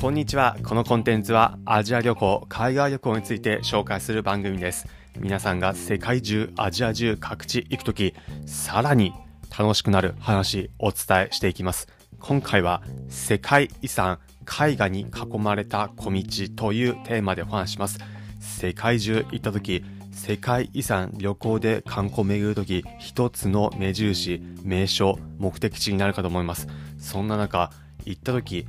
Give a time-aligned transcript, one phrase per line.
[0.00, 0.56] こんにちは。
[0.62, 4.86] このコンテンツはアジア旅行、海外旅行について紹介する番組です。
[5.18, 8.14] 皆さんが世界中、アジア中各地行くとき、
[8.46, 9.12] さらに
[9.58, 11.88] 楽しくなる話お伝えしていきます。
[12.20, 16.22] 今回は世界遺産、絵画に囲まれた小道
[16.54, 17.98] というテーマでお話します。
[18.38, 26.68] 世界中行ったとき、世界遺産旅行で観光巡るとき、一つの目印、名所、目的地になるかと思います。
[27.00, 27.72] そんな中、
[28.04, 28.64] 行ったとき、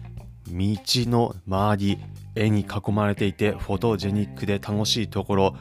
[0.52, 0.78] 道
[1.10, 1.98] の周り、
[2.36, 5.56] 絵に囲まれていて、フォトジェニックで楽しいところ、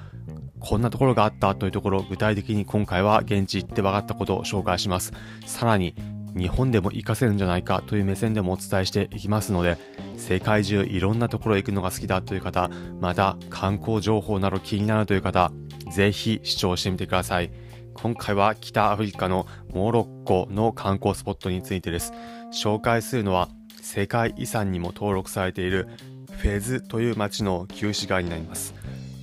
[0.60, 5.12] こんなところがあったというところ、具体的に今回は現地行って分かったことを紹介します。
[5.46, 5.94] さらに、
[6.36, 9.78] 日本でも活かせるんじゃないかという目線でもお伝えしていきますので、
[10.16, 12.70] 世界中いろんなところへ行くのが好きだという方、
[13.00, 15.52] また観光情報など気になるという方、
[15.90, 17.50] ぜひ視聴してみてください。
[17.94, 22.12] 今回は北アフリカのモロッコの観光スポットについてです。
[22.52, 23.48] 紹介するのは
[23.88, 25.88] 世界遺産にも登録されている
[26.30, 28.74] フェズという町の旧市街になります。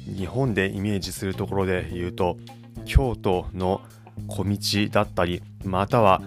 [0.07, 2.37] 日本でイメージするところで言うと、
[2.83, 3.81] 京都の
[4.27, 4.57] 小道
[4.89, 6.19] だったり、または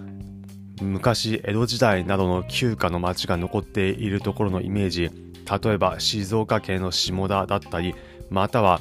[0.81, 7.97] 昔江戸時代などの旧家の町が残っているところのイメージ、例えば静岡県の下田だったり、
[8.31, 8.81] または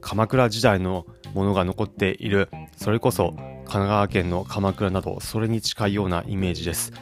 [0.00, 6.94] 鎌倉時代のものが残っている、それこそ神奈川県の鎌倉など、それに近いようなイメージです。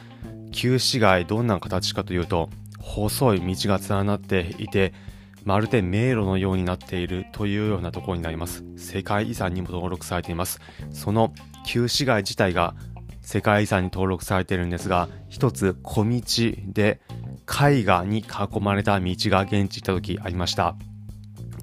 [0.55, 4.93] 旧市街、どんな形かというと、細い道が連なっていて、
[5.43, 8.63] まるで迷路のようになっているというようなところになります。
[8.77, 10.61] 世界遺産にも登録されています。
[10.91, 11.33] その
[11.65, 12.73] 旧市街自体が
[13.21, 16.21] 世界遺産に登録されているんですが、一つ小道
[16.67, 17.01] で
[17.47, 20.77] 絵画に囲まれた道が現地行った時ありました。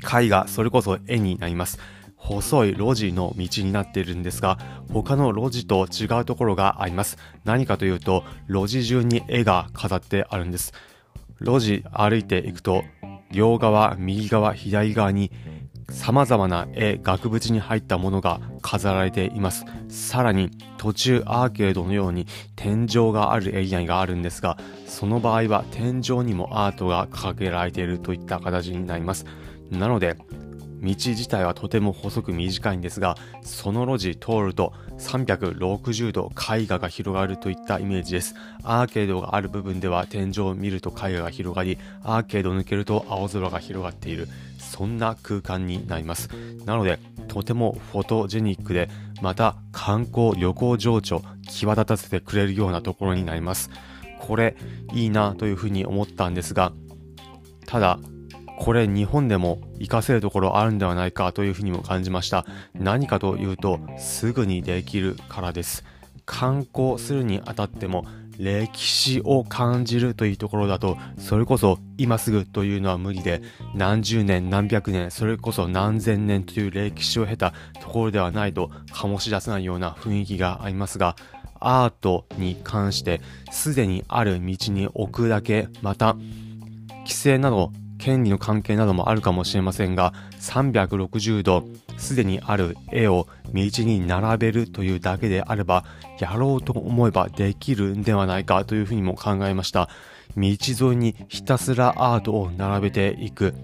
[0.02, 1.78] 絵画、それこそ絵になります。
[2.22, 4.58] 細い路地の道になっているんですが、
[4.92, 7.18] 他の路地と違うところがあります。
[7.44, 10.72] 何かというと、路地中に絵が飾ってあるんです。
[11.40, 12.84] 路地歩いていくと、
[13.32, 15.32] 両側、右側、左側に
[15.90, 19.64] 様々な絵、額縁に入ったものが飾られています。
[19.88, 24.56] さらに途中アーケードのように天井があるエリアがあるんですが、
[24.86, 29.26] その場合は天井にもアートが掲げられているといった形になります。
[29.70, 30.16] なので、
[30.82, 38.34] 道自体はとても細く短いんですが、その路地通ると360度絵画が広がるといったイメージです。
[38.64, 44.28] アーケードがある部分では天井を見ると絵画が広がり、アーケードを抜けると青空が広がっている。
[44.58, 46.28] そんな空間になります。
[46.64, 48.88] なので、とてもフォトジェニックで、
[49.20, 53.70] また観光旅行情緒際立たせてくれるようなところになります。
[54.18, 54.56] これ
[54.92, 56.72] いいなというふうに思ったんですが、
[57.66, 57.98] ただ
[58.62, 62.46] これ日本でも活かせるところあるんではないかというふうにも感じました。
[62.74, 65.84] 何かというと、すぐにできるからです。
[66.26, 68.06] 観光するにあたっても、
[68.38, 73.42] 歴史を感じるというところだと、それこそ今すぐというのは無理で、
[73.74, 81.16] 何十年何百年、それこそ何千年という歴史を経たところではないと醸し出せないような雰囲気がありますが、
[81.58, 86.16] アートに関してすでにある道に置くだけ、また、
[87.04, 91.64] 規制など権利の関係などもあるかもしれませんが、360度
[91.98, 95.84] すでにある絵を道に並べるというだけであれば、
[96.18, 99.88] やろうと思えばできるんではないかというふうにも考えました。
[100.36, 103.54] 道沿いにひたすらアートを並べていく。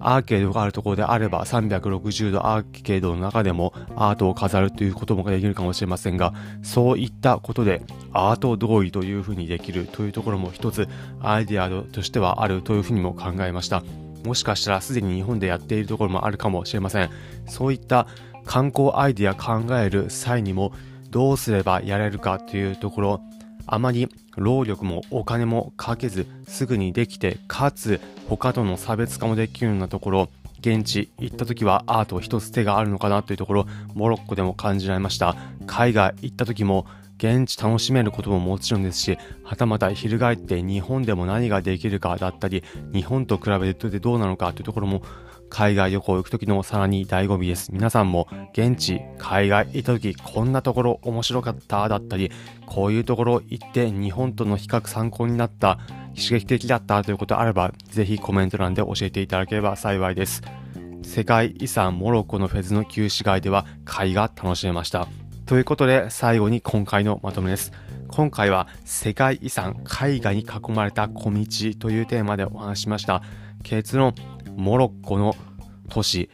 [0.00, 7.82] アーケードがあるところであれば360度アーケードの中でもアートを飾るということもできるかもしれませんがそういったことで
[8.12, 10.88] アート同意というふうにできるというところも一つ
[11.20, 13.82] アイデアとしてはあるというふうにも考えました。
[14.24, 17.10] もしかしたらすでに日本でやっているところもあるかもしれません。
[17.46, 18.06] そういった
[18.44, 20.72] 観光アイデア考える際にも
[21.10, 23.20] どうすればやれるかというところ
[23.70, 30.30] あまり労力もお金もかけずすぐにできてかつ他との差別化もできるようなところ
[30.60, 35.36] 現地行った時はアート一つ手があるのかなというところモロッコでも感じられました。
[35.66, 36.86] 海外行った時も
[37.18, 42.62] 現地楽しめることももちろんですし、はたまた翻って日本でも何ができるかだったり、
[42.92, 45.02] 日本と比べてどうなのかというところも
[45.50, 47.72] 海外旅行行く時のさらに醍醐味です。
[47.72, 52.30] 皆さんも現地、海外行った時こんなところ面白かっただったり、
[52.66, 55.78] こういうところ行って日本との比較参考になった、
[56.14, 60.42] 刺激的だったということあれば、ぜひコメント欄で教えていただければ幸いです。
[61.02, 65.08] 世界遺産モロッコのフェズの旧市街では貝が楽しめました。
[65.46, 67.72] ということで最後に今回のまとめです。
[68.08, 71.46] 今回は世界遺産絵画に囲まれた小道
[71.78, 73.22] というテーマでお話しました。
[73.62, 74.14] 結論、
[74.58, 75.36] モロッコの
[75.88, 76.28] 都市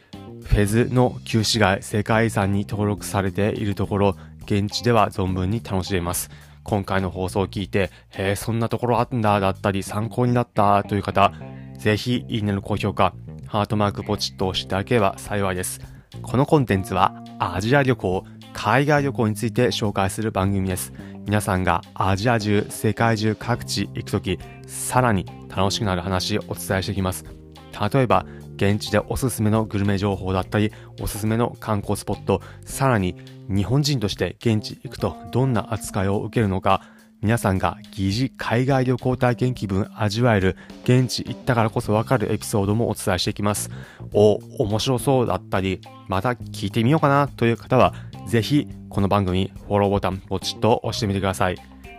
[0.45, 6.31] フェズの旧市街世界遺産に登録されているところ、現地では存分に楽しめます。
[6.63, 11.33] 今回の放送を聞いて、へえ、そんなところあったんだ、だったり、参考になったという方、
[11.77, 13.13] ぜひ、いいねの高評価、
[13.45, 15.79] ハートマークポチッと押していただければ幸いです。
[16.23, 18.23] このコンテンツは、アジア旅行、
[18.53, 20.93] 海外旅行について紹介する番組です。
[21.25, 27.34] 皆さんがアジア中、世界中各地行くとき、さらに楽しくなる話をお伝えしていきます。
[27.79, 28.25] 例えば、
[28.55, 33.15] 現地でおすすめのグルメ情報だったり、おすすめの観光スポット、さらに
[33.49, 36.81] 日本人として現地行くとどんな扱いを受けるのか、
[37.21, 43.71] 皆さんが疑似海外旅行体験気分味わえる現地行ったからこそわかるエピソードもお伝えしていきます。
[44.13, 47.93] お、面白そうだったり、また聞いてみようかなという方は、
[48.27, 51.57] ぜひこの番組フォローボタンポチッと押してみてください。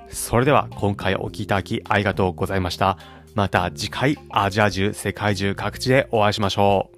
[0.08, 2.96] それでは今回お聴きいただきありがとうございました。
[3.36, 6.95] また次回アジア中世界中各地でお会いしましょう。